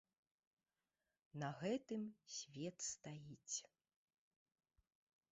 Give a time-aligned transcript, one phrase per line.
[1.43, 2.01] На гэтым
[2.35, 3.57] свет стаіць.